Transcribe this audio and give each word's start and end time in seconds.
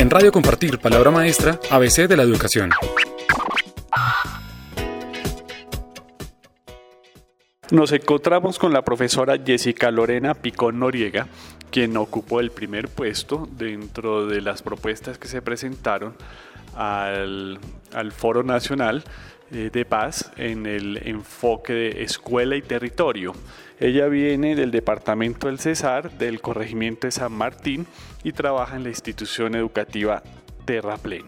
En 0.00 0.08
Radio 0.08 0.32
Compartir, 0.32 0.78
Palabra 0.78 1.10
Maestra, 1.10 1.60
ABC 1.68 2.08
de 2.08 2.16
la 2.16 2.22
Educación. 2.22 2.70
Nos 7.70 7.92
encontramos 7.92 8.58
con 8.58 8.72
la 8.72 8.80
profesora 8.80 9.36
Jessica 9.44 9.90
Lorena 9.90 10.32
Picón 10.32 10.78
Noriega, 10.78 11.26
quien 11.70 11.98
ocupó 11.98 12.40
el 12.40 12.50
primer 12.50 12.88
puesto 12.88 13.46
dentro 13.52 14.26
de 14.26 14.40
las 14.40 14.62
propuestas 14.62 15.18
que 15.18 15.28
se 15.28 15.42
presentaron 15.42 16.14
al, 16.74 17.58
Foro 18.12 18.42
Nacional 18.42 19.04
eh, 19.50 19.70
de 19.72 19.84
Paz 19.84 20.30
en 20.36 20.66
el 20.66 21.00
enfoque 21.04 21.72
de 21.72 22.02
escuela 22.02 22.56
y 22.56 22.62
territorio. 22.62 23.32
Ella 23.78 24.08
viene 24.08 24.54
del 24.54 24.70
departamento 24.70 25.46
del 25.46 25.58
Cesar, 25.58 26.10
del 26.18 26.40
corregimiento 26.40 27.06
de 27.06 27.12
San 27.12 27.32
Martín 27.32 27.86
y 28.22 28.32
trabaja 28.32 28.76
en 28.76 28.82
la 28.82 28.90
institución 28.90 29.54
educativa 29.54 30.22
Terraplén. 30.64 31.24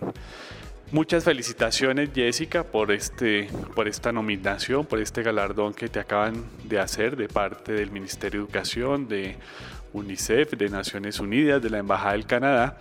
Muchas 0.91 1.25
felicitaciones 1.25 2.11
Jessica 2.15 2.65
por, 2.65 2.93
este, 2.93 3.49
por 3.75 3.89
esta 3.89 4.13
nominación, 4.13 4.85
por 4.85 5.01
este 5.01 5.23
galardón 5.23 5.73
que 5.73 5.89
te 5.89 5.99
acaban 5.99 6.45
de 6.65 6.79
hacer 6.79 7.17
de 7.17 7.29
parte 7.29 7.73
del 7.73 7.91
Ministerio 7.91 8.41
de 8.41 8.45
Educación, 8.45 9.09
de 9.09 9.37
UNICEF, 9.95 10.53
de 10.53 10.69
Naciones 10.69 11.19
Unidas, 11.19 11.63
de 11.63 11.71
la 11.71 11.79
Embajada 11.79 12.13
del 12.13 12.27
Canadá 12.27 12.79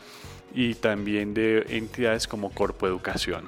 y 0.53 0.75
también 0.75 1.33
de 1.33 1.65
entidades 1.69 2.27
como 2.27 2.51
Corpo 2.51 2.87
Educación. 2.87 3.45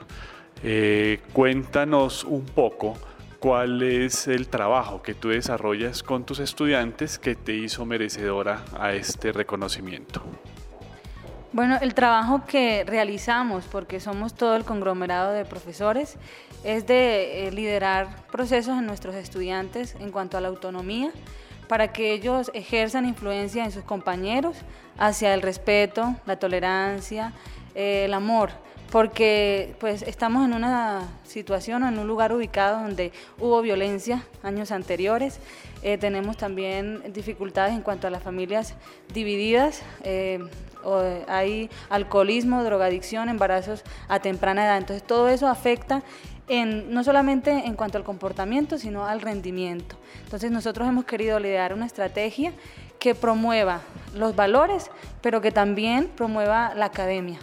Eh, 0.63 1.19
cuéntanos 1.33 2.23
un 2.23 2.45
poco 2.45 2.97
cuál 3.39 3.83
es 3.83 4.27
el 4.27 4.47
trabajo 4.47 5.01
que 5.01 5.13
tú 5.13 5.29
desarrollas 5.29 6.01
con 6.01 6.25
tus 6.25 6.39
estudiantes 6.39 7.19
que 7.19 7.35
te 7.35 7.53
hizo 7.53 7.85
merecedora 7.85 8.63
a 8.79 8.93
este 8.93 9.33
reconocimiento. 9.33 10.23
Bueno, 11.51 11.77
el 11.81 11.93
trabajo 11.93 12.45
que 12.47 12.83
realizamos, 12.83 13.65
porque 13.65 13.99
somos 13.99 14.33
todo 14.33 14.55
el 14.55 14.63
conglomerado 14.63 15.33
de 15.33 15.45
profesores, 15.45 16.17
es 16.63 16.87
de 16.87 17.47
eh, 17.47 17.51
liderar 17.51 18.07
procesos 18.31 18.79
en 18.79 18.87
nuestros 18.87 19.13
estudiantes 19.13 19.95
en 19.99 20.11
cuanto 20.11 20.37
a 20.37 20.41
la 20.41 20.47
autonomía, 20.47 21.11
para 21.67 21.91
que 21.91 22.13
ellos 22.13 22.51
ejerzan 22.53 23.05
influencia 23.05 23.63
en 23.63 23.71
sus 23.71 23.83
compañeros 23.83 24.57
hacia 24.97 25.33
el 25.33 25.41
respeto, 25.41 26.15
la 26.25 26.37
tolerancia, 26.37 27.33
eh, 27.75 28.05
el 28.05 28.13
amor. 28.13 28.51
Porque 28.91 29.75
pues 29.79 30.03
estamos 30.03 30.45
en 30.45 30.53
una 30.53 31.07
situación 31.23 31.81
o 31.81 31.87
en 31.87 31.97
un 31.97 32.07
lugar 32.07 32.31
ubicado 32.31 32.79
donde 32.79 33.11
hubo 33.39 33.61
violencia 33.63 34.23
años 34.43 34.71
anteriores, 34.71 35.39
eh, 35.81 35.97
tenemos 35.97 36.37
también 36.37 37.11
dificultades 37.11 37.73
en 37.73 37.81
cuanto 37.81 38.05
a 38.05 38.11
las 38.11 38.21
familias 38.21 38.75
divididas, 39.11 39.81
eh, 40.03 40.39
hay 41.27 41.69
alcoholismo, 41.89 42.63
drogadicción, 42.63 43.29
embarazos 43.29 43.83
a 44.07 44.19
temprana 44.19 44.65
edad, 44.65 44.77
entonces 44.77 45.01
todo 45.01 45.29
eso 45.29 45.47
afecta 45.47 46.03
no 46.49 47.03
solamente 47.03 47.51
en 47.51 47.75
cuanto 47.75 47.97
al 47.97 48.03
comportamiento, 48.03 48.77
sino 48.77 49.05
al 49.05 49.21
rendimiento. 49.21 49.95
Entonces 50.23 50.51
nosotros 50.51 50.87
hemos 50.87 51.05
querido 51.05 51.39
liderar 51.39 51.73
una 51.73 51.85
estrategia 51.85 52.53
que 52.99 53.15
promueva 53.15 53.81
los 54.15 54.35
valores, 54.35 54.89
pero 55.21 55.41
que 55.41 55.51
también 55.51 56.09
promueva 56.15 56.73
la 56.75 56.85
academia. 56.85 57.39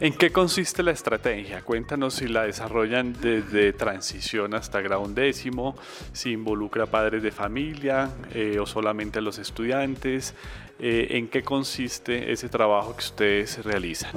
¿En 0.00 0.14
qué 0.14 0.30
consiste 0.30 0.84
la 0.84 0.92
estrategia? 0.92 1.62
Cuéntanos 1.62 2.14
si 2.14 2.28
la 2.28 2.44
desarrollan 2.44 3.14
desde 3.14 3.72
transición 3.72 4.54
hasta 4.54 4.80
grado 4.80 5.02
undécimo, 5.02 5.76
si 6.12 6.30
involucra 6.30 6.86
padres 6.86 7.20
de 7.22 7.32
familia 7.32 8.08
eh, 8.32 8.58
o 8.60 8.66
solamente 8.66 9.18
a 9.18 9.22
los 9.22 9.38
estudiantes. 9.38 10.34
Eh, 10.78 11.08
¿En 11.10 11.26
qué 11.26 11.42
consiste 11.42 12.30
ese 12.30 12.48
trabajo 12.48 12.92
que 12.92 13.04
ustedes 13.04 13.64
realizan? 13.64 14.12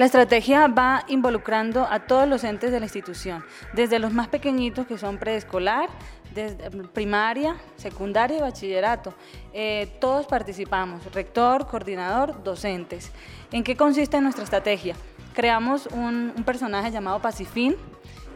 La 0.00 0.06
estrategia 0.06 0.66
va 0.66 1.04
involucrando 1.08 1.86
a 1.86 2.00
todos 2.06 2.26
los 2.26 2.42
entes 2.42 2.72
de 2.72 2.80
la 2.80 2.86
institución, 2.86 3.44
desde 3.74 3.98
los 3.98 4.14
más 4.14 4.28
pequeñitos 4.28 4.86
que 4.86 4.96
son 4.96 5.18
preescolar, 5.18 5.90
desde 6.34 6.70
primaria, 6.70 7.58
secundaria 7.76 8.38
y 8.38 8.40
bachillerato. 8.40 9.12
Eh, 9.52 9.98
todos 10.00 10.24
participamos, 10.24 11.04
rector, 11.12 11.66
coordinador, 11.66 12.42
docentes. 12.42 13.12
¿En 13.52 13.62
qué 13.62 13.76
consiste 13.76 14.18
nuestra 14.22 14.44
estrategia? 14.44 14.96
Creamos 15.34 15.86
un, 15.88 16.32
personaje 16.46 16.90
llamado 16.90 17.20
Pacifín, 17.20 17.76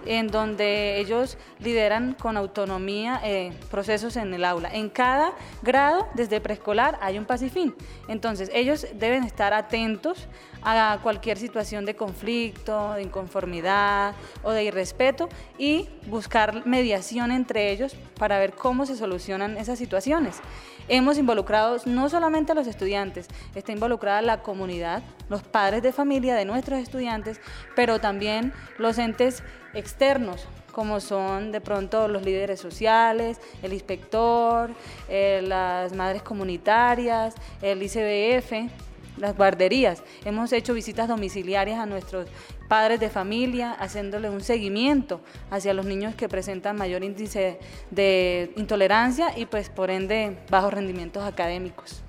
en 0.04 0.26
donde 0.26 0.98
ellos 0.98 1.38
lideran 1.60 2.12
con 2.12 2.36
autonomía 2.36 3.22
eh, 3.24 3.54
procesos 3.70 4.16
en 4.16 4.34
el 4.34 4.44
aula. 4.44 4.68
En 4.70 4.90
cada 4.90 5.32
grado, 5.62 6.08
desde 6.12 6.42
preescolar, 6.42 6.98
hay 7.00 7.16
un 7.16 7.24
pacifín. 7.24 7.74
Entonces, 8.06 8.50
ellos 8.52 8.86
deben 8.96 9.24
estar 9.24 9.54
atentos 9.54 10.28
a 10.64 10.98
cualquier 11.02 11.38
situación 11.38 11.84
de 11.84 11.94
conflicto, 11.94 12.94
de 12.94 13.02
inconformidad 13.02 14.14
o 14.42 14.50
de 14.50 14.64
irrespeto 14.64 15.28
y 15.58 15.88
buscar 16.06 16.66
mediación 16.66 17.30
entre 17.30 17.70
ellos 17.70 17.94
para 18.18 18.38
ver 18.38 18.54
cómo 18.54 18.86
se 18.86 18.96
solucionan 18.96 19.56
esas 19.58 19.78
situaciones. 19.78 20.40
Hemos 20.88 21.16
involucrado 21.18 21.78
no 21.86 22.08
solamente 22.08 22.52
a 22.52 22.54
los 22.54 22.66
estudiantes, 22.66 23.28
está 23.54 23.72
involucrada 23.72 24.20
la 24.22 24.42
comunidad, 24.42 25.02
los 25.28 25.42
padres 25.42 25.82
de 25.82 25.92
familia 25.92 26.34
de 26.34 26.44
nuestros 26.44 26.78
estudiantes, 26.78 27.40
pero 27.74 28.00
también 28.00 28.52
los 28.78 28.98
entes 28.98 29.42
externos, 29.72 30.46
como 30.72 31.00
son 31.00 31.52
de 31.52 31.60
pronto 31.60 32.08
los 32.08 32.22
líderes 32.22 32.60
sociales, 32.60 33.40
el 33.62 33.72
inspector, 33.72 34.70
eh, 35.08 35.42
las 35.46 35.94
madres 35.94 36.22
comunitarias, 36.22 37.34
el 37.62 37.82
ICBF, 37.82 38.70
las 39.16 39.36
guarderías. 39.36 40.02
Hemos 40.24 40.52
hecho 40.52 40.74
visitas 40.74 41.08
domiciliarias 41.08 41.78
a 41.78 41.86
nuestros 41.86 42.28
padres 42.68 43.00
de 43.00 43.10
familia, 43.10 43.72
haciéndole 43.72 44.30
un 44.30 44.40
seguimiento 44.40 45.20
hacia 45.50 45.74
los 45.74 45.86
niños 45.86 46.14
que 46.14 46.28
presentan 46.28 46.76
mayor 46.76 47.04
índice 47.04 47.58
de 47.90 48.52
intolerancia 48.56 49.38
y 49.38 49.46
pues 49.46 49.68
por 49.68 49.90
ende 49.90 50.38
bajos 50.50 50.72
rendimientos 50.72 51.24
académicos. 51.24 52.02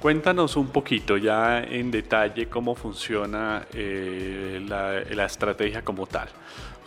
Cuéntanos 0.00 0.56
un 0.56 0.68
poquito 0.68 1.18
ya 1.18 1.62
en 1.62 1.90
detalle 1.90 2.46
cómo 2.46 2.74
funciona 2.74 3.66
eh, 3.74 4.64
la, 4.66 5.26
estrategia 5.26 5.82
como 5.82 6.06
tal. 6.06 6.28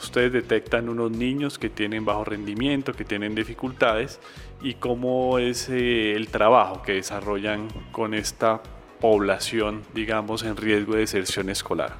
Ustedes 0.01 0.33
detectan 0.33 0.89
unos 0.89 1.11
niños 1.11 1.59
que 1.59 1.69
tienen 1.69 2.05
bajo 2.05 2.25
rendimiento, 2.25 2.91
que 2.91 3.05
tienen 3.05 3.35
dificultades 3.35 4.19
y 4.63 4.73
cómo 4.73 5.37
es 5.37 5.69
eh, 5.69 6.13
el 6.13 6.29
trabajo 6.29 6.81
que 6.81 6.93
desarrollan 6.93 7.67
con 7.91 8.15
esta 8.15 8.63
población, 9.03 9.83
digamos, 9.93 10.43
en 10.43 10.55
riesgo 10.55 10.93
de 10.93 10.99
deserción 10.99 11.49
escolar. 11.49 11.91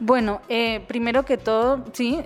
Bueno, 0.00 0.40
eh, 0.48 0.80
primero 0.88 1.26
que 1.26 1.36
todo, 1.36 1.84
sí, 1.92 2.18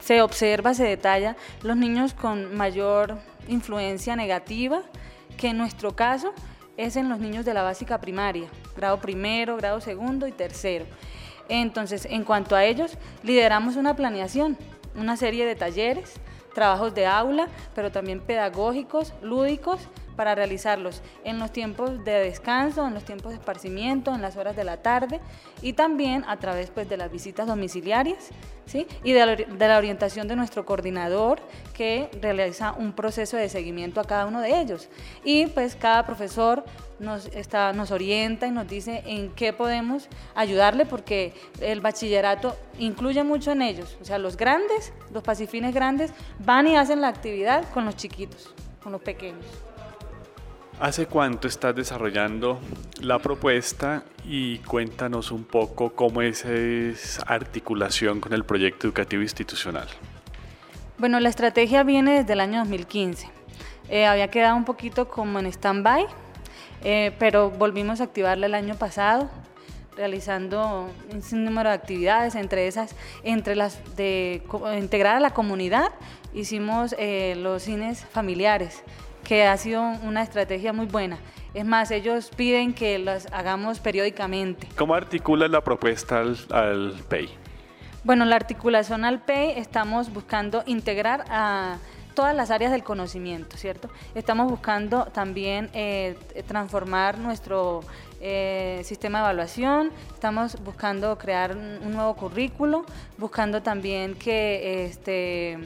se 0.00 0.20
observa, 0.20 0.74
se 0.74 0.84
detalla 0.84 1.34
los 1.62 1.78
niños 1.78 2.12
con 2.12 2.54
mayor 2.54 3.16
influencia 3.48 4.16
negativa, 4.16 4.82
que 5.38 5.48
en 5.48 5.56
nuestro 5.56 5.96
caso 5.96 6.34
es 6.76 6.96
en 6.96 7.08
los 7.08 7.18
niños 7.18 7.46
de 7.46 7.54
la 7.54 7.62
básica 7.62 8.02
primaria, 8.02 8.50
grado 8.76 9.00
primero, 9.00 9.56
grado 9.56 9.80
segundo 9.80 10.26
y 10.26 10.32
tercero. 10.32 10.84
Entonces, 11.48 12.04
en 12.10 12.22
cuanto 12.22 12.54
a 12.54 12.66
ellos, 12.66 12.98
lideramos 13.22 13.76
una 13.76 13.96
planeación, 13.96 14.58
una 14.94 15.16
serie 15.16 15.46
de 15.46 15.54
talleres, 15.54 16.20
trabajos 16.54 16.94
de 16.94 17.06
aula, 17.06 17.48
pero 17.74 17.90
también 17.90 18.20
pedagógicos, 18.20 19.14
lúdicos, 19.22 19.88
para 20.16 20.34
realizarlos 20.34 21.02
en 21.24 21.38
los 21.38 21.52
tiempos 21.52 22.04
de 22.04 22.12
descanso, 22.12 22.86
en 22.86 22.94
los 22.94 23.04
tiempos 23.04 23.32
de 23.32 23.38
esparcimiento, 23.38 24.14
en 24.14 24.22
las 24.22 24.36
horas 24.36 24.56
de 24.56 24.64
la 24.64 24.78
tarde 24.78 25.20
y 25.62 25.74
también 25.74 26.24
a 26.26 26.38
través 26.38 26.70
pues, 26.70 26.88
de 26.88 26.96
las 26.96 27.12
visitas 27.12 27.46
domiciliarias 27.46 28.30
¿sí? 28.66 28.86
y 29.04 29.12
de 29.12 29.26
la, 29.26 29.36
de 29.36 29.68
la 29.68 29.78
orientación 29.78 30.28
de 30.28 30.36
nuestro 30.36 30.64
coordinador 30.64 31.40
que 31.74 32.10
realiza 32.20 32.72
un 32.72 32.92
proceso 32.92 33.36
de 33.36 33.48
seguimiento 33.48 34.00
a 34.00 34.04
cada 34.04 34.26
uno 34.26 34.40
de 34.40 34.60
ellos. 34.60 34.88
Y 35.24 35.46
pues 35.46 35.76
cada 35.76 36.04
profesor 36.06 36.64
nos, 36.98 37.26
está, 37.26 37.72
nos 37.72 37.90
orienta 37.90 38.46
y 38.46 38.50
nos 38.50 38.66
dice 38.68 39.02
en 39.06 39.30
qué 39.30 39.52
podemos 39.52 40.08
ayudarle 40.34 40.86
porque 40.86 41.34
el 41.60 41.80
bachillerato 41.80 42.56
incluye 42.78 43.22
mucho 43.22 43.52
en 43.52 43.62
ellos. 43.62 43.96
O 44.00 44.04
sea, 44.04 44.18
los 44.18 44.36
grandes, 44.36 44.92
los 45.12 45.22
pacifines 45.22 45.74
grandes, 45.74 46.12
van 46.38 46.66
y 46.66 46.76
hacen 46.76 47.00
la 47.00 47.08
actividad 47.08 47.68
con 47.70 47.84
los 47.84 47.96
chiquitos, 47.96 48.54
con 48.82 48.92
los 48.92 49.00
pequeños. 49.00 49.44
¿Hace 50.78 51.06
cuánto 51.06 51.48
estás 51.48 51.74
desarrollando 51.74 52.60
la 53.00 53.18
propuesta 53.18 54.04
y 54.26 54.58
cuéntanos 54.58 55.30
un 55.30 55.44
poco 55.44 55.94
cómo 55.94 56.20
es 56.20 56.44
esa 56.44 57.22
articulación 57.22 58.20
con 58.20 58.34
el 58.34 58.44
proyecto 58.44 58.86
educativo 58.86 59.22
institucional? 59.22 59.88
Bueno, 60.98 61.18
la 61.18 61.30
estrategia 61.30 61.82
viene 61.82 62.18
desde 62.18 62.34
el 62.34 62.40
año 62.40 62.58
2015. 62.58 63.26
Eh, 63.88 64.04
había 64.04 64.28
quedado 64.28 64.54
un 64.54 64.66
poquito 64.66 65.08
como 65.08 65.38
en 65.38 65.46
stand-by, 65.46 66.04
eh, 66.84 67.12
pero 67.18 67.48
volvimos 67.50 68.02
a 68.02 68.04
activarla 68.04 68.44
el 68.44 68.54
año 68.54 68.74
pasado, 68.74 69.30
realizando 69.96 70.90
un 71.10 71.44
número 71.44 71.70
de 71.70 71.74
actividades, 71.74 72.34
entre 72.34 72.66
esas, 72.66 72.94
entre 73.22 73.56
las 73.56 73.80
de 73.96 74.42
integrar 74.78 75.16
a 75.16 75.20
la 75.20 75.30
comunidad, 75.30 75.88
hicimos 76.34 76.94
eh, 76.98 77.34
los 77.38 77.62
cines 77.62 78.04
familiares 78.04 78.82
que 79.26 79.44
ha 79.44 79.56
sido 79.56 79.82
una 80.02 80.22
estrategia 80.22 80.72
muy 80.72 80.86
buena. 80.86 81.18
Es 81.52 81.64
más, 81.64 81.90
ellos 81.90 82.30
piden 82.36 82.74
que 82.74 82.98
las 82.98 83.26
hagamos 83.32 83.80
periódicamente. 83.80 84.68
¿Cómo 84.76 84.94
articula 84.94 85.48
la 85.48 85.62
propuesta 85.62 86.20
al, 86.20 86.38
al 86.50 86.94
PEI? 87.08 87.30
Bueno, 88.04 88.24
la 88.24 88.36
articulación 88.36 89.04
al 89.04 89.20
PEI 89.22 89.58
estamos 89.58 90.12
buscando 90.12 90.62
integrar 90.66 91.24
a 91.28 91.78
todas 92.16 92.34
las 92.34 92.50
áreas 92.50 92.72
del 92.72 92.82
conocimiento, 92.82 93.56
¿cierto? 93.58 93.90
Estamos 94.14 94.50
buscando 94.50 95.04
también 95.06 95.68
eh, 95.74 96.16
transformar 96.48 97.18
nuestro 97.18 97.82
eh, 98.20 98.80
sistema 98.84 99.18
de 99.18 99.24
evaluación, 99.24 99.90
estamos 100.14 100.56
buscando 100.64 101.18
crear 101.18 101.54
un, 101.54 101.92
nuevo 101.92 102.16
currículo, 102.16 102.86
buscando 103.18 103.62
también 103.62 104.14
que 104.14 104.86
este, 104.86 105.58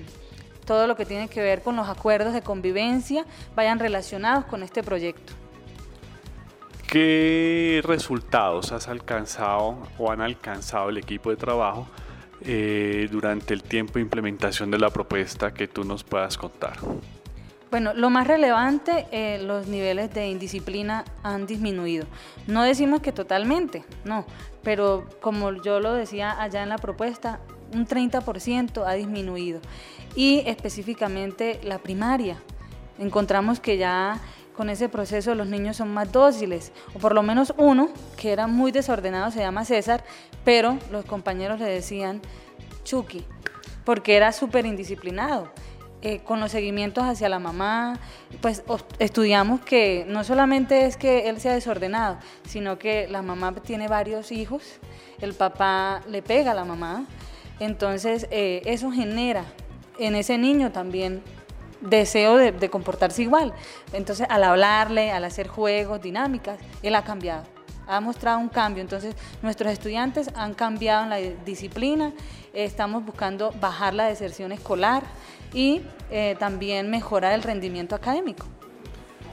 todo 0.70 0.87
lo 0.87 0.94
que 0.94 1.05
tiene 1.05 1.26
que 1.26 1.43
ver 1.43 1.62
con 1.62 1.75
los 1.75 1.88
acuerdos 1.88 2.32
de 2.32 2.43
convivencia 2.43 3.25
vayan 3.56 3.81
relacionados 3.81 4.44
con 4.44 4.62
este 4.62 4.84
proyecto. 4.84 5.32
¿Qué 6.87 7.81
resultados 7.82 8.70
has 8.70 8.87
alcanzado 8.87 9.78
o 9.99 10.12
han 10.12 10.20
alcanzado 10.20 10.90
el 10.90 10.99
equipo 10.99 11.31
de 11.31 11.37
trabajo 11.37 11.88
eh, 12.43 13.08
durante 13.11 13.52
el 13.52 13.64
tiempo 13.64 13.94
de 13.94 14.02
implementación 14.02 14.70
de 14.70 14.78
la 14.78 14.90
propuesta 14.90 15.52
que 15.52 15.67
tú 15.67 15.82
nos 15.82 16.05
puedas 16.05 16.38
contar? 16.38 16.78
Bueno, 17.72 17.93
lo 17.93 18.08
más 18.08 18.28
relevante, 18.28 19.08
eh, 19.11 19.43
los 19.43 19.67
niveles 19.67 20.14
de 20.14 20.28
indisciplina 20.28 21.05
han 21.25 21.49
disminuido. 21.49 22.06
No 22.46 22.62
decimos 22.62 23.00
que 23.00 23.11
totalmente, 23.11 23.82
no, 24.05 24.25
pero 24.62 25.05
como 25.20 25.50
yo 25.50 25.81
lo 25.81 25.94
decía 25.94 26.40
allá 26.40 26.62
en 26.62 26.69
la 26.69 26.78
propuesta, 26.78 27.40
un 27.72 27.87
30% 27.87 28.84
ha 28.87 28.93
disminuido. 28.94 29.61
Y 30.14 30.43
específicamente 30.46 31.61
la 31.62 31.78
primaria. 31.78 32.37
Encontramos 32.99 33.61
que 33.61 33.78
ya 33.78 34.20
con 34.56 34.69
ese 34.69 34.88
proceso 34.88 35.34
los 35.34 35.46
niños 35.46 35.78
son 35.78 35.93
más 35.94 36.12
dóciles, 36.12 36.72
o 36.94 36.99
por 36.99 37.14
lo 37.14 37.22
menos 37.22 37.55
uno, 37.56 37.88
que 38.19 38.31
era 38.31 38.46
muy 38.46 38.72
desordenado, 38.72 39.31
se 39.31 39.38
llama 39.38 39.64
César, 39.64 40.05
pero 40.44 40.78
los 40.90 41.06
compañeros 41.06 41.61
le 41.61 41.67
decían 41.67 42.20
Chucky, 42.84 43.25
porque 43.87 44.17
era 44.17 44.32
súper 44.32 44.67
indisciplinado. 44.67 45.50
Eh, 46.02 46.20
con 46.20 46.40
los 46.40 46.52
seguimientos 46.52 47.05
hacia 47.05 47.28
la 47.28 47.38
mamá, 47.38 47.99
pues 48.40 48.62
estudiamos 48.99 49.61
que 49.61 50.06
no 50.08 50.25
solamente 50.25 50.87
es 50.87 50.96
que 50.96 51.28
él 51.28 51.40
sea 51.40 51.52
desordenado, 51.52 52.19
sino 52.46 52.78
que 52.78 53.06
la 53.08 53.20
mamá 53.20 53.55
tiene 53.55 53.87
varios 53.87 54.32
hijos, 54.32 54.62
el 55.20 55.34
papá 55.34 56.00
le 56.08 56.22
pega 56.22 56.52
a 56.52 56.55
la 56.55 56.64
mamá, 56.64 57.05
entonces 57.61 58.27
eh, 58.31 58.62
eso 58.65 58.91
genera 58.91 59.45
en 59.99 60.17
ese 60.17 60.39
niño 60.39 60.73
también 60.73 61.23
deseo 61.81 62.37
de, 62.37 62.71
comportarse 62.71 63.23
igual. 63.23 63.53
Entonces, 63.93 64.27
al 64.29 64.45
hablarle, 64.45 65.12
al 65.12 65.25
hacer 65.25 65.49
juegos, 65.49 66.01
dinámicas, 66.01 66.59
él 66.83 66.95
ha 66.95 67.05
cambiado, 67.05 67.45
ha 67.87 68.01
mostrado 68.01 68.39
un 68.39 68.49
cambio. 68.49 68.83
Entonces, 68.83 69.15
nuestros 69.43 69.73
estudiantes 69.73 70.31
han 70.35 70.55
cambiado 70.55 71.05
en 71.05 71.11
la 71.11 71.17
disciplina, 71.45 72.12
estamos 72.53 73.05
buscando 73.05 73.53
bajar 73.61 73.95
la 73.95 74.06
deserción 74.06 74.53
escolar 74.53 75.03
y 75.53 75.83
eh, 76.11 76.37
también 76.39 76.91
mejorar 76.91 77.33
el 77.33 77.43
rendimiento 77.43 77.95
académico. 77.95 78.47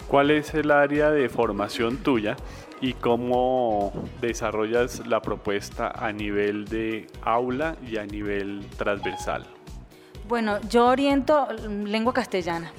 ¿Cuál 0.08 0.32
es 0.32 0.54
el 0.54 0.72
área 0.72 1.12
de 1.12 1.28
formación 1.28 1.98
tuya 1.98 2.38
y 2.82 2.94
cómo 2.94 3.92
desarrollas 4.22 5.06
la 5.08 5.22
propuesta 5.22 5.90
a 5.90 6.12
nivel 6.12 6.66
de 6.66 7.08
aula 7.22 7.76
y 7.86 7.98
a 7.98 8.06
nivel 8.06 8.66
transversal? 8.78 9.46
Bueno, 10.28 10.60
yo 10.70 10.88
oriento 10.88 11.48
lengua 11.86 12.14
castellana. 12.14 12.72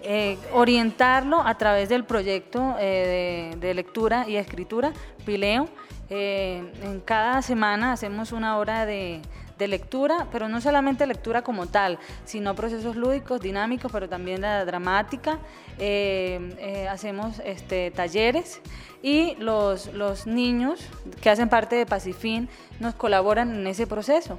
Eh, 0.00 0.38
orientarlo 0.52 1.40
a 1.40 1.56
través 1.58 1.88
del 1.88 2.04
proyecto 2.04 2.76
eh, 2.78 3.54
de, 3.58 3.74
lectura 3.74 4.28
y 4.28 4.36
escritura, 4.36 4.92
Pileo. 5.26 5.68
Eh, 6.10 6.72
en 6.82 7.00
cada 7.00 7.42
semana 7.42 7.92
hacemos 7.92 8.32
una 8.32 8.56
hora 8.58 8.86
de, 8.86 9.20
de 9.58 9.68
lectura, 9.68 10.26
pero 10.32 10.48
no 10.48 10.60
solamente 10.60 11.06
lectura 11.06 11.42
como 11.42 11.66
tal, 11.66 11.98
sino 12.24 12.54
procesos 12.54 12.96
lúdicos, 12.96 13.40
dinámicos, 13.40 13.90
pero 13.92 14.08
también 14.08 14.40
la 14.40 14.64
dramática. 14.64 15.38
Eh, 15.78 16.56
eh, 16.58 16.88
hacemos 16.88 17.40
este, 17.44 17.90
talleres 17.90 18.60
y 19.02 19.36
los, 19.36 19.92
los 19.92 20.26
niños 20.26 20.80
que 21.20 21.30
hacen 21.30 21.48
parte 21.48 21.76
de 21.76 21.86
Pacifin 21.86 22.48
nos 22.80 22.94
colaboran 22.94 23.54
en 23.54 23.66
ese 23.66 23.86
proceso. 23.86 24.38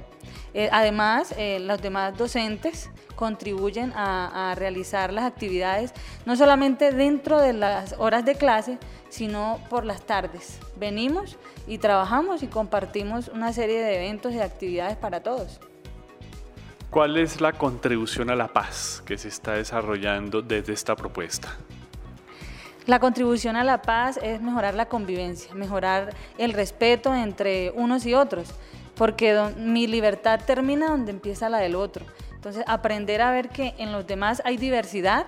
Eh, 0.54 0.68
además, 0.72 1.34
los 1.60 1.80
demás 1.80 2.16
docentes 2.16 2.90
contribuyen 3.14 3.92
a, 3.94 4.50
a, 4.50 4.54
realizar 4.54 5.12
las 5.12 5.24
actividades 5.24 5.92
no 6.24 6.36
solamente 6.36 6.90
dentro 6.90 7.40
de 7.40 7.52
las 7.52 7.94
horas 7.98 8.24
de 8.24 8.34
clase, 8.34 8.78
sino 9.10 9.60
por 9.68 9.84
las 9.84 10.02
tardes. 10.02 10.58
Venimos 10.76 11.36
y 11.66 11.78
trabajamos 11.78 12.42
y 12.42 12.46
compartimos 12.46 13.28
una 13.28 13.52
serie 13.52 13.82
de 13.82 13.96
eventos 13.96 14.32
y 14.32 14.40
actividades 14.40 14.96
para 14.96 15.22
todos. 15.22 15.60
¿Cuál 16.90 17.18
es 17.18 17.40
la 17.40 17.52
contribución 17.52 18.30
a 18.30 18.34
la 18.34 18.48
paz 18.48 19.00
que 19.06 19.16
se 19.16 19.28
está 19.28 19.52
desarrollando 19.52 20.42
desde 20.42 20.72
esta 20.72 20.96
propuesta? 20.96 21.56
La 22.86 22.98
contribución 22.98 23.54
a 23.54 23.62
la 23.62 23.80
paz 23.80 24.18
es 24.20 24.42
mejorar 24.42 24.74
la 24.74 24.86
convivencia, 24.86 25.54
mejorar 25.54 26.12
el 26.36 26.52
respeto 26.52 27.14
entre 27.14 27.70
unos 27.76 28.04
y 28.06 28.14
otros, 28.14 28.48
porque 29.00 29.54
mi 29.56 29.86
libertad 29.86 30.40
termina 30.46 30.88
donde 30.88 31.10
empieza 31.10 31.48
la 31.48 31.56
del 31.56 31.74
otro. 31.74 32.04
Entonces, 32.34 32.62
aprender 32.66 33.22
a 33.22 33.30
ver 33.30 33.48
que 33.48 33.72
en 33.78 33.92
los 33.92 34.06
demás 34.06 34.42
hay 34.44 34.58
diversidad, 34.58 35.24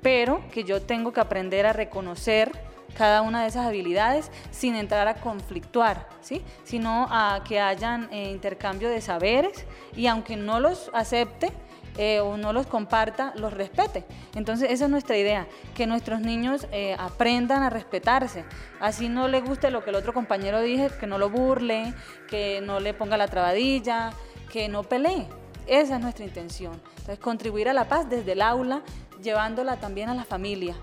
pero 0.00 0.44
que 0.52 0.62
yo 0.62 0.80
tengo 0.80 1.12
que 1.12 1.18
aprender 1.18 1.66
a 1.66 1.72
reconocer 1.72 2.52
cada 2.96 3.22
una 3.22 3.42
de 3.42 3.48
esas 3.48 3.66
habilidades 3.66 4.30
sin 4.52 4.76
entrar 4.76 5.08
a 5.08 5.14
conflictuar, 5.14 6.08
¿sí? 6.20 6.40
sino 6.62 7.08
a 7.10 7.42
que 7.42 7.58
hayan 7.58 8.08
eh, 8.12 8.30
intercambio 8.30 8.88
de 8.88 9.00
saberes 9.00 9.66
y 9.96 10.06
aunque 10.06 10.36
no 10.36 10.60
los 10.60 10.88
acepte, 10.94 11.50
eh, 11.98 12.20
o 12.20 12.36
no 12.36 12.52
los 12.52 12.66
comparta, 12.66 13.32
los 13.36 13.52
respete. 13.52 14.04
Entonces 14.34 14.70
esa 14.70 14.84
es 14.84 14.90
nuestra 14.90 15.16
idea, 15.16 15.46
que 15.74 15.86
nuestros 15.86 16.20
niños 16.20 16.66
eh, 16.72 16.96
aprendan 16.98 17.62
a 17.62 17.70
respetarse. 17.70 18.44
Así 18.80 19.08
no 19.08 19.28
le 19.28 19.40
guste 19.40 19.70
lo 19.70 19.82
que 19.84 19.90
el 19.90 19.96
otro 19.96 20.12
compañero 20.12 20.60
dije, 20.60 20.90
que 21.00 21.06
no 21.06 21.18
lo 21.18 21.30
burle, 21.30 21.94
que 22.28 22.60
no 22.62 22.80
le 22.80 22.94
ponga 22.94 23.16
la 23.16 23.28
trabadilla, 23.28 24.12
que 24.52 24.68
no 24.68 24.82
pelee. 24.82 25.26
Esa 25.66 25.96
es 25.96 26.00
nuestra 26.00 26.24
intención. 26.24 26.80
Entonces 26.90 27.18
contribuir 27.18 27.68
a 27.68 27.72
la 27.72 27.88
paz 27.88 28.08
desde 28.08 28.32
el 28.32 28.42
aula, 28.42 28.82
llevándola 29.22 29.76
también 29.76 30.08
a 30.08 30.14
la 30.14 30.24
familia 30.24 30.76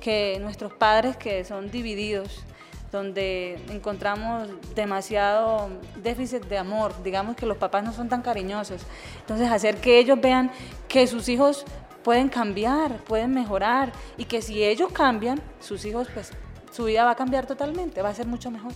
que 0.00 0.38
nuestros 0.40 0.72
padres 0.72 1.16
que 1.16 1.44
son 1.44 1.70
divididos, 1.70 2.44
donde 2.90 3.60
encontramos 3.70 4.48
demasiado 4.74 5.68
déficit 5.96 6.44
de 6.44 6.58
amor, 6.58 6.94
digamos 7.02 7.36
que 7.36 7.46
los 7.46 7.56
papás 7.56 7.84
no 7.84 7.92
son 7.92 8.08
tan 8.08 8.22
cariñosos. 8.22 8.82
Entonces 9.20 9.50
hacer 9.50 9.76
que 9.76 9.98
ellos 9.98 10.18
vean 10.20 10.50
que 10.88 11.06
sus 11.06 11.28
hijos 11.28 11.64
pueden 12.02 12.28
cambiar, 12.28 12.96
pueden 13.04 13.34
mejorar 13.34 13.92
y 14.16 14.24
que 14.24 14.40
si 14.40 14.64
ellos 14.64 14.90
cambian, 14.92 15.40
sus 15.60 15.84
hijos 15.84 16.08
pues 16.12 16.32
su 16.70 16.84
vida 16.84 17.04
va 17.04 17.10
a 17.10 17.16
cambiar 17.16 17.46
totalmente, 17.46 18.02
va 18.02 18.10
a 18.10 18.14
ser 18.14 18.26
mucho 18.26 18.50
mejor. 18.50 18.72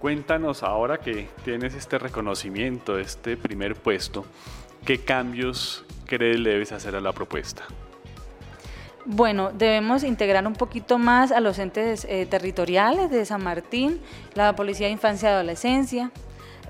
Cuéntanos 0.00 0.62
ahora 0.62 0.98
que 0.98 1.28
tienes 1.44 1.74
este 1.74 1.98
reconocimiento, 1.98 2.98
este 2.98 3.36
primer 3.36 3.74
puesto, 3.74 4.24
¿qué 4.84 5.00
cambios 5.00 5.84
crees 6.06 6.38
le 6.38 6.50
debes 6.50 6.72
hacer 6.72 6.94
a 6.94 7.00
la 7.00 7.12
propuesta? 7.12 7.64
Bueno, 9.06 9.50
debemos 9.52 10.02
integrar 10.02 10.46
un 10.46 10.54
poquito 10.54 10.98
más 10.98 11.30
a 11.30 11.40
los 11.40 11.58
entes 11.58 12.06
eh, 12.08 12.24
territoriales 12.24 13.10
de 13.10 13.26
San 13.26 13.44
Martín, 13.44 14.00
la 14.34 14.56
Policía 14.56 14.86
de 14.86 14.94
Infancia 14.94 15.28
y 15.28 15.32
Adolescencia, 15.32 16.10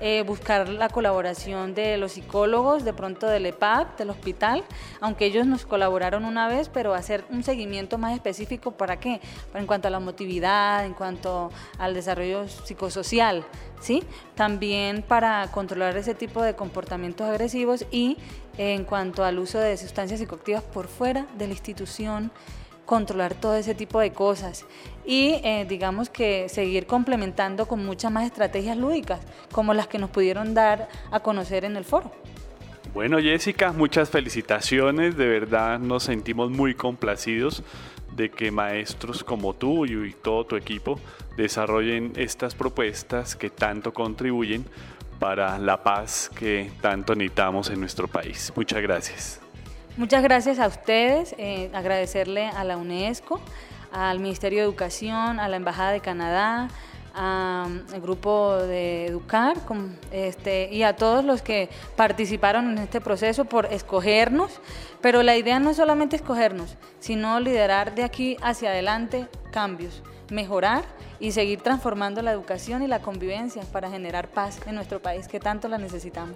eh, 0.01 0.23
buscar 0.25 0.67
la 0.67 0.89
colaboración 0.89 1.73
de 1.73 1.97
los 1.97 2.13
psicólogos, 2.13 2.83
de 2.83 2.93
pronto 2.93 3.27
del 3.27 3.45
EPAP, 3.45 3.97
del 3.97 4.09
hospital, 4.09 4.63
aunque 4.99 5.25
ellos 5.25 5.47
nos 5.47 5.65
colaboraron 5.65 6.25
una 6.25 6.47
vez, 6.47 6.69
pero 6.69 6.93
hacer 6.93 7.23
un 7.29 7.43
seguimiento 7.43 7.97
más 7.97 8.13
específico 8.13 8.71
para 8.71 8.99
qué, 8.99 9.21
en 9.53 9.65
cuanto 9.65 9.87
a 9.87 9.91
la 9.91 9.99
motividad, 9.99 10.85
en 10.85 10.93
cuanto 10.93 11.49
al 11.77 11.93
desarrollo 11.93 12.47
psicosocial, 12.47 13.45
¿sí? 13.79 14.03
También 14.35 15.01
para 15.01 15.49
controlar 15.51 15.95
ese 15.95 16.13
tipo 16.13 16.41
de 16.41 16.55
comportamientos 16.55 17.27
agresivos 17.27 17.85
y 17.89 18.17
en 18.57 18.83
cuanto 18.83 19.23
al 19.23 19.39
uso 19.39 19.59
de 19.59 19.77
sustancias 19.77 20.19
psicoactivas 20.19 20.63
por 20.63 20.87
fuera 20.87 21.25
de 21.37 21.47
la 21.47 21.53
institución, 21.53 22.31
controlar 22.85 23.33
todo 23.33 23.55
ese 23.55 23.75
tipo 23.75 23.99
de 23.99 24.11
cosas 24.11 24.65
y 25.05 25.39
eh, 25.43 25.65
digamos 25.67 26.09
que 26.09 26.49
seguir 26.49 26.85
complementando 26.85 27.67
con 27.67 27.85
muchas 27.85 28.11
más 28.11 28.25
estrategias 28.25 28.77
lúdicas 28.77 29.19
como 29.51 29.73
las 29.73 29.87
que 29.87 29.97
nos 29.97 30.09
pudieron 30.09 30.53
dar 30.53 30.87
a 31.11 31.19
conocer 31.19 31.65
en 31.65 31.77
el 31.77 31.85
foro. 31.85 32.11
Bueno 32.93 33.19
Jessica, 33.19 33.73
muchas 33.73 34.09
felicitaciones, 34.09 35.17
de 35.17 35.27
verdad 35.27 35.79
nos 35.79 36.03
sentimos 36.03 36.49
muy 36.49 36.75
complacidos 36.75 37.63
de 38.15 38.29
que 38.29 38.51
maestros 38.51 39.23
como 39.23 39.53
tú 39.53 39.85
y 39.85 40.13
todo 40.13 40.45
tu 40.45 40.55
equipo 40.55 40.99
desarrollen 41.35 42.13
estas 42.15 42.55
propuestas 42.55 43.35
que 43.35 43.49
tanto 43.49 43.93
contribuyen 43.93 44.65
para 45.19 45.57
la 45.59 45.83
paz 45.83 46.29
que 46.33 46.71
tanto 46.81 47.15
necesitamos 47.15 47.69
en 47.69 47.79
nuestro 47.79 48.07
país. 48.07 48.51
Muchas 48.55 48.81
gracias. 48.81 49.44
Muchas 49.97 50.23
gracias 50.23 50.59
a 50.59 50.67
ustedes, 50.67 51.33
eh, 51.37 51.69
agradecerle 51.73 52.47
a 52.47 52.65
la 52.65 52.75
UNESCO, 52.75 53.39
al 53.93 54.19
Ministerio 54.19 54.59
de 54.59 54.65
Educación, 54.65 55.39
a 55.39 55.47
la 55.47 55.55
Embajada 55.55 55.91
de 55.91 56.01
Canadá, 56.01 56.67
al 57.13 58.01
grupo 58.01 58.57
de 58.57 59.05
Educar 59.05 59.55
este, 60.11 60.67
y 60.69 60.83
a 60.83 60.97
todos 60.97 61.23
los 61.23 61.41
que 61.41 61.69
participaron 61.95 62.71
en 62.71 62.77
este 62.77 62.99
proceso 62.99 63.45
por 63.45 63.67
escogernos, 63.67 64.59
pero 64.99 65.23
la 65.23 65.37
idea 65.37 65.59
no 65.59 65.69
es 65.69 65.77
solamente 65.77 66.17
escogernos, 66.17 66.75
sino 66.99 67.39
liderar 67.39 67.95
de 67.95 68.03
aquí 68.03 68.35
hacia 68.41 68.71
adelante 68.71 69.27
cambios, 69.51 70.03
mejorar 70.29 70.83
y 71.21 71.31
seguir 71.31 71.61
transformando 71.61 72.21
la 72.21 72.33
educación 72.33 72.83
y 72.83 72.87
la 72.87 72.99
convivencia 72.99 73.63
para 73.71 73.89
generar 73.89 74.27
paz 74.27 74.59
en 74.67 74.75
nuestro 74.75 75.01
país 75.01 75.29
que 75.29 75.39
tanto 75.39 75.69
la 75.69 75.77
necesitamos. 75.77 76.35